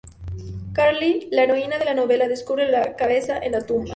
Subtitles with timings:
[0.73, 3.89] Carly, la heroína de la novela, descubre la cabeza en la tumba.